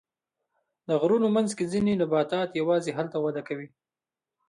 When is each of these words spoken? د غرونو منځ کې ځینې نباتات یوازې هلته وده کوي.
د 0.87 0.89
غرونو 1.01 1.27
منځ 1.35 1.49
کې 1.57 1.69
ځینې 1.73 1.91
نباتات 2.01 2.49
یوازې 2.59 2.91
هلته 2.97 3.17
وده 3.21 3.41
کوي. 3.47 3.67